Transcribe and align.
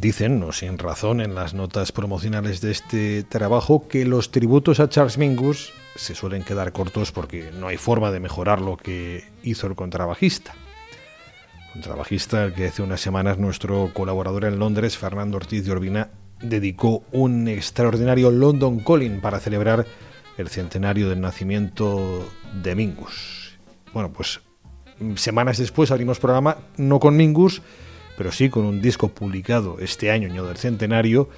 Dicen, 0.00 0.38
no 0.38 0.52
sin 0.52 0.78
razón, 0.78 1.20
en 1.20 1.34
las 1.34 1.54
notas 1.54 1.90
promocionales 1.90 2.60
de 2.60 2.70
este 2.70 3.24
trabajo 3.24 3.88
que 3.88 4.04
los 4.04 4.30
tributos 4.30 4.78
a 4.78 4.88
Charles 4.88 5.18
Mingus 5.18 5.72
se 5.96 6.14
suelen 6.14 6.44
quedar 6.44 6.70
cortos 6.70 7.10
porque 7.10 7.50
no 7.50 7.66
hay 7.66 7.78
forma 7.78 8.12
de 8.12 8.20
mejorar 8.20 8.60
lo 8.60 8.76
que 8.76 9.24
hizo 9.42 9.66
el 9.66 9.74
contrabajista. 9.74 10.54
Contrabajista 11.72 12.54
que 12.54 12.66
hace 12.66 12.82
unas 12.82 13.00
semanas 13.00 13.38
nuestro 13.38 13.90
colaborador 13.92 14.44
en 14.44 14.60
Londres, 14.60 14.96
Fernando 14.96 15.36
Ortiz 15.36 15.64
de 15.64 15.72
Urbina, 15.72 16.10
dedicó 16.40 17.02
un 17.10 17.48
extraordinario 17.48 18.30
London 18.30 18.78
Calling 18.78 19.20
para 19.20 19.40
celebrar 19.40 19.84
el 20.36 20.48
centenario 20.48 21.08
del 21.08 21.20
nacimiento 21.20 22.24
de 22.62 22.76
Mingus. 22.76 23.58
Bueno, 23.92 24.12
pues 24.12 24.42
semanas 25.16 25.58
después 25.58 25.90
abrimos 25.90 26.20
programa 26.20 26.58
no 26.76 27.00
con 27.00 27.16
Mingus, 27.16 27.62
pero 28.18 28.32
sí 28.32 28.50
con 28.50 28.64
un 28.64 28.82
disco 28.82 29.10
publicado 29.10 29.78
este 29.78 30.10
año, 30.10 30.28
año 30.28 30.44
del 30.44 30.56
centenario, 30.56 31.28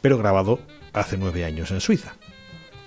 pero 0.00 0.18
grabado 0.18 0.60
hace 0.92 1.18
nueve 1.18 1.44
años 1.44 1.72
en 1.72 1.80
Suiza. 1.80 2.14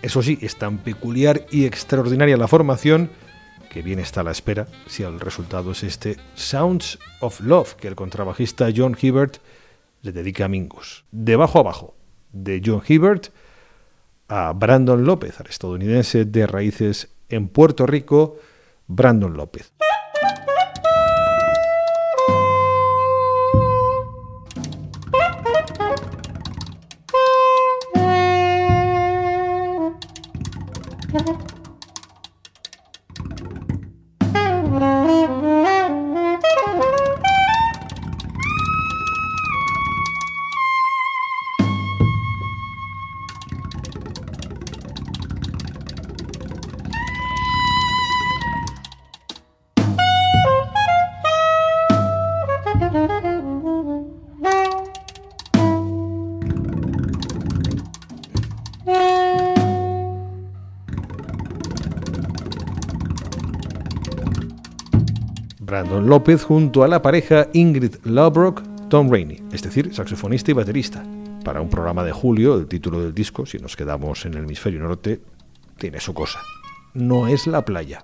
Eso 0.02 0.24
sí, 0.24 0.40
es 0.42 0.58
tan 0.58 0.78
peculiar 0.78 1.46
y 1.52 1.66
extraordinaria 1.66 2.38
la 2.38 2.48
formación 2.48 3.12
que 3.70 3.82
bien 3.82 4.00
está 4.00 4.22
a 4.22 4.24
la 4.24 4.32
espera 4.32 4.68
si 4.88 5.04
el 5.04 5.20
resultado 5.20 5.72
es 5.72 5.84
este 5.84 6.16
Sounds 6.34 6.98
of 7.20 7.42
Love 7.42 7.76
que 7.76 7.90
el 7.90 7.96
contrabajista 7.96 8.70
John 8.74 8.98
Hibbert 9.00 9.40
le 10.02 10.14
dedica 10.14 10.46
a 10.46 10.48
Mingus. 10.48 11.04
De 11.12 11.34
abajo 11.34 11.58
a 11.58 11.62
abajo, 11.62 11.96
de 12.32 12.62
John 12.66 12.82
Hibbert 12.88 13.34
a 14.30 14.54
Brandon 14.54 15.04
López, 15.04 15.38
al 15.42 15.48
estadounidense 15.48 16.24
de 16.24 16.48
raíces 16.48 17.10
en 17.28 17.50
Puerto 17.50 17.86
Rico, 17.86 18.38
Brandon 18.88 19.34
López. 19.34 19.74
Brandon 65.72 66.06
López 66.06 66.44
junto 66.44 66.84
a 66.84 66.88
la 66.90 67.02
pareja 67.02 67.48
Ingrid 67.54 67.96
Lobrock, 68.04 68.62
Tom 68.90 69.09
Rainey, 69.09 69.42
es 69.54 69.62
decir, 69.62 69.94
saxofonista 69.94 70.52
y 70.52 70.54
baterista. 70.54 71.02
Para 71.46 71.62
un 71.62 71.70
programa 71.70 72.04
de 72.04 72.12
julio, 72.12 72.56
el 72.58 72.68
título 72.68 73.02
del 73.02 73.14
disco, 73.14 73.46
si 73.46 73.58
nos 73.58 73.78
quedamos 73.78 74.26
en 74.26 74.34
el 74.34 74.44
hemisferio 74.44 74.81
norte, 74.81 75.22
tiene 75.78 76.02
su 76.02 76.14
cosa. 76.14 76.42
No 76.94 77.30
es 77.30 77.48
la 77.48 77.64
playa. 77.64 78.04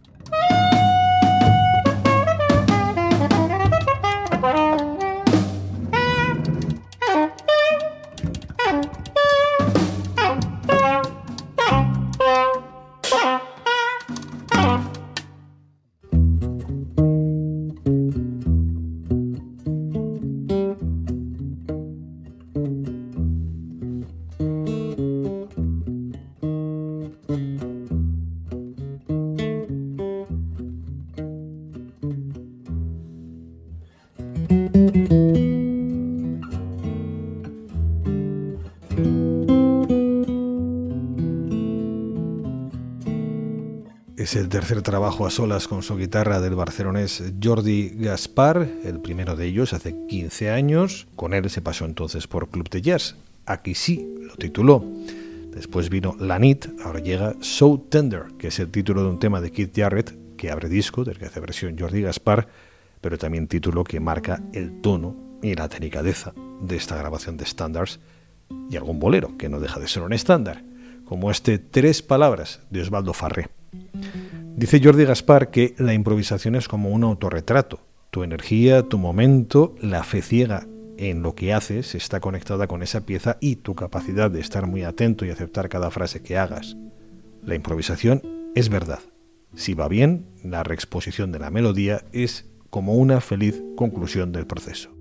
Es 44.27 44.35
el 44.35 44.49
tercer 44.49 44.81
trabajo 44.81 45.25
a 45.25 45.29
solas 45.29 45.69
con 45.69 45.83
su 45.83 45.95
guitarra 45.95 46.41
del 46.41 46.53
barcelonés 46.53 47.23
Jordi 47.41 47.93
Gaspar, 47.95 48.67
el 48.83 48.99
primero 48.99 49.37
de 49.37 49.45
ellos 49.45 49.71
hace 49.71 49.95
15 50.09 50.51
años. 50.51 51.07
Con 51.15 51.33
él 51.33 51.49
se 51.49 51.61
pasó 51.61 51.85
entonces 51.85 52.27
por 52.27 52.49
Club 52.49 52.69
de 52.69 52.81
Jazz. 52.81 53.15
Aquí 53.45 53.73
sí 53.73 54.05
lo 54.19 54.35
tituló. 54.35 54.83
Después 55.55 55.89
vino 55.89 56.17
La 56.19 56.39
Nit, 56.39 56.65
ahora 56.83 56.99
llega 56.99 57.35
So 57.39 57.79
Tender, 57.89 58.25
que 58.37 58.47
es 58.47 58.59
el 58.59 58.69
título 58.69 59.01
de 59.01 59.11
un 59.11 59.17
tema 59.17 59.39
de 59.39 59.49
Keith 59.49 59.71
Jarrett 59.73 60.13
que 60.35 60.51
abre 60.51 60.67
disco, 60.67 61.05
del 61.05 61.17
que 61.17 61.27
hace 61.27 61.39
versión 61.39 61.79
Jordi 61.79 62.01
Gaspar, 62.01 62.49
pero 62.99 63.17
también 63.17 63.47
título 63.47 63.85
que 63.85 64.01
marca 64.01 64.43
el 64.51 64.81
tono 64.81 65.15
y 65.41 65.55
la 65.55 65.69
delicadeza 65.69 66.33
de 66.59 66.75
esta 66.75 66.97
grabación 66.97 67.37
de 67.37 67.45
estándares 67.45 68.01
y 68.69 68.75
algún 68.75 68.99
bolero, 68.99 69.37
que 69.37 69.47
no 69.47 69.61
deja 69.61 69.79
de 69.79 69.87
ser 69.87 70.03
un 70.03 70.11
estándar, 70.11 70.65
como 71.05 71.31
este 71.31 71.59
Tres 71.59 72.01
Palabras 72.01 72.59
de 72.69 72.81
Osvaldo 72.81 73.13
Farré. 73.13 73.56
Dice 74.55 74.81
Jordi 74.83 75.05
Gaspar 75.05 75.51
que 75.51 75.75
la 75.77 75.93
improvisación 75.93 76.55
es 76.55 76.67
como 76.67 76.89
un 76.89 77.03
autorretrato. 77.03 77.79
Tu 78.09 78.23
energía, 78.23 78.83
tu 78.83 78.97
momento, 78.97 79.75
la 79.81 80.03
fe 80.03 80.21
ciega 80.21 80.65
en 80.97 81.21
lo 81.21 81.35
que 81.35 81.53
haces 81.53 81.95
está 81.95 82.19
conectada 82.19 82.67
con 82.67 82.81
esa 82.81 83.05
pieza 83.05 83.37
y 83.39 83.57
tu 83.57 83.75
capacidad 83.75 84.31
de 84.31 84.39
estar 84.39 84.65
muy 84.65 84.83
atento 84.83 85.25
y 85.25 85.29
aceptar 85.29 85.69
cada 85.69 85.91
frase 85.91 86.23
que 86.23 86.37
hagas. 86.37 86.75
La 87.43 87.55
improvisación 87.55 88.23
es 88.55 88.69
verdad. 88.69 88.99
Si 89.53 89.73
va 89.73 89.87
bien, 89.87 90.25
la 90.43 90.63
reexposición 90.63 91.31
de 91.31 91.39
la 91.39 91.51
melodía 91.51 92.03
es 92.11 92.49
como 92.69 92.95
una 92.95 93.21
feliz 93.21 93.63
conclusión 93.75 94.31
del 94.31 94.47
proceso. 94.47 94.96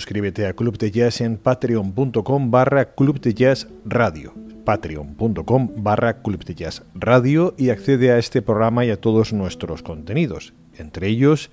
Suscríbete 0.00 0.46
a 0.46 0.54
Club 0.54 0.78
de 0.78 0.90
Jazz 0.90 1.20
en 1.20 1.36
patreon.com 1.36 2.50
barra 2.50 2.94
Club 2.94 3.20
de 3.20 3.34
Jazz 3.34 3.68
Radio 3.84 4.32
patreon.com 4.64 5.68
barra 5.76 6.22
Club 6.22 6.42
de 6.42 6.54
Jazz 6.54 6.82
Radio 6.94 7.54
y 7.58 7.68
accede 7.68 8.10
a 8.10 8.16
este 8.16 8.40
programa 8.40 8.86
y 8.86 8.90
a 8.90 8.98
todos 8.98 9.34
nuestros 9.34 9.82
contenidos, 9.82 10.54
entre 10.78 11.08
ellos 11.08 11.50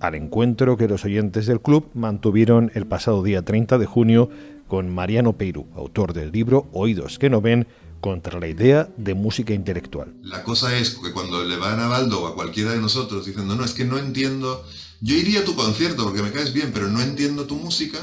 al 0.00 0.16
encuentro 0.16 0.76
que 0.76 0.86
los 0.86 1.06
oyentes 1.06 1.46
del 1.46 1.62
club 1.62 1.88
mantuvieron 1.94 2.70
el 2.74 2.86
pasado 2.86 3.22
día 3.22 3.40
30 3.40 3.78
de 3.78 3.86
junio 3.86 4.28
con 4.66 4.94
Mariano 4.94 5.38
Peirú, 5.38 5.66
autor 5.74 6.12
del 6.12 6.30
libro 6.30 6.68
Oídos 6.72 7.18
que 7.18 7.30
no 7.30 7.40
ven 7.40 7.66
contra 8.02 8.38
la 8.38 8.48
idea 8.48 8.90
de 8.98 9.14
música 9.14 9.54
intelectual. 9.54 10.12
La 10.22 10.44
cosa 10.44 10.76
es 10.76 10.90
que 10.90 11.12
cuando 11.14 11.42
le 11.42 11.56
van 11.56 11.80
a 11.80 11.88
Baldo 11.88 12.22
o 12.22 12.26
a 12.26 12.34
cualquiera 12.34 12.72
de 12.72 12.82
nosotros 12.82 13.24
diciendo, 13.24 13.56
no, 13.56 13.64
es 13.64 13.72
que 13.72 13.86
no 13.86 13.96
entiendo, 13.96 14.62
yo 15.00 15.14
iría 15.14 15.40
a 15.40 15.44
tu 15.44 15.54
concierto 15.54 16.04
porque 16.04 16.22
me 16.22 16.32
caes 16.32 16.52
bien, 16.52 16.70
pero 16.72 16.88
no 16.88 17.00
entiendo 17.00 17.46
tu 17.46 17.56
música, 17.56 17.98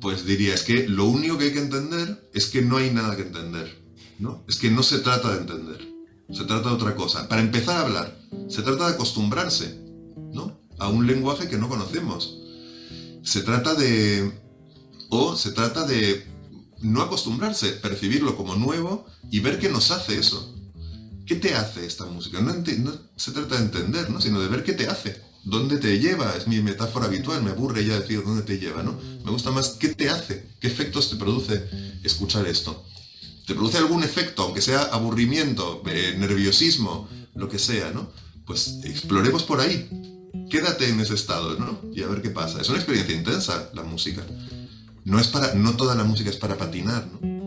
pues 0.00 0.24
diría, 0.24 0.54
es 0.54 0.62
que 0.62 0.88
lo 0.88 1.06
único 1.06 1.38
que 1.38 1.44
hay 1.44 1.52
que 1.52 1.60
entender 1.60 2.30
es 2.32 2.46
que 2.46 2.62
no 2.62 2.76
hay 2.76 2.90
nada 2.90 3.16
que 3.16 3.22
entender. 3.22 3.80
¿no? 4.20 4.44
Es 4.46 4.56
que 4.56 4.70
no 4.70 4.82
se 4.82 4.98
trata 4.98 5.32
de 5.32 5.40
entender, 5.40 5.88
se 6.30 6.44
trata 6.44 6.68
de 6.68 6.74
otra 6.74 6.94
cosa. 6.94 7.28
Para 7.28 7.40
empezar 7.40 7.78
a 7.78 7.80
hablar, 7.80 8.20
se 8.48 8.62
trata 8.62 8.86
de 8.86 8.94
acostumbrarse 8.94 9.80
¿no? 10.32 10.60
a 10.78 10.88
un 10.88 11.06
lenguaje 11.06 11.48
que 11.48 11.58
no 11.58 11.68
conocemos. 11.68 12.38
Se 13.22 13.40
trata 13.42 13.74
de... 13.74 14.32
o 15.08 15.36
se 15.36 15.52
trata 15.52 15.84
de 15.86 16.26
no 16.82 17.02
acostumbrarse, 17.02 17.72
percibirlo 17.72 18.36
como 18.36 18.56
nuevo 18.56 19.06
y 19.30 19.40
ver 19.40 19.58
qué 19.58 19.68
nos 19.68 19.90
hace 19.90 20.18
eso. 20.18 20.54
¿Qué 21.26 21.36
te 21.36 21.54
hace 21.54 21.86
esta 21.86 22.06
música? 22.06 22.40
No, 22.40 22.52
se 23.16 23.32
trata 23.32 23.56
de 23.56 23.64
entender, 23.64 24.10
¿no? 24.10 24.20
sino 24.20 24.40
de 24.40 24.48
ver 24.48 24.64
qué 24.64 24.72
te 24.72 24.86
hace. 24.86 25.22
¿Dónde 25.44 25.78
te 25.78 25.98
lleva? 25.98 26.34
Es 26.36 26.46
mi 26.46 26.60
metáfora 26.60 27.06
habitual, 27.06 27.42
me 27.42 27.50
aburre 27.50 27.84
ya 27.84 27.98
decir 27.98 28.22
dónde 28.24 28.42
te 28.42 28.58
lleva, 28.58 28.82
¿no? 28.82 28.98
Me 29.24 29.30
gusta 29.30 29.50
más 29.50 29.70
qué 29.70 29.88
te 29.88 30.10
hace, 30.10 30.46
qué 30.60 30.68
efectos 30.68 31.10
te 31.10 31.16
produce 31.16 31.68
escuchar 32.02 32.46
esto. 32.46 32.84
¿Te 33.46 33.54
produce 33.54 33.78
algún 33.78 34.02
efecto, 34.04 34.42
aunque 34.42 34.60
sea 34.60 34.82
aburrimiento, 34.82 35.82
eh, 35.86 36.14
nerviosismo, 36.18 37.08
lo 37.34 37.48
que 37.48 37.58
sea, 37.58 37.90
¿no? 37.90 38.10
Pues 38.44 38.80
exploremos 38.84 39.42
por 39.44 39.60
ahí. 39.60 39.88
quédate 40.50 40.88
en 40.88 41.00
ese 41.00 41.14
estado, 41.14 41.56
¿no? 41.58 41.80
Y 41.94 42.02
a 42.02 42.08
ver 42.08 42.22
qué 42.22 42.30
pasa. 42.30 42.60
Es 42.60 42.68
una 42.68 42.78
experiencia 42.78 43.14
intensa 43.14 43.70
la 43.72 43.82
música. 43.82 44.24
No 45.04 45.18
es 45.18 45.28
para, 45.28 45.54
no 45.54 45.76
toda 45.76 45.94
la 45.94 46.04
música 46.04 46.28
es 46.28 46.36
para 46.36 46.58
patinar, 46.58 47.06
¿no? 47.06 47.39